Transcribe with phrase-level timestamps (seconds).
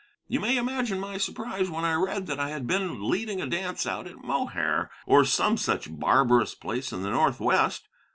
[0.27, 3.85] You may imagine my surprise when I read that I had been leading a dance
[3.85, 7.87] out at Mohair, or some such barbarous place in the northwest.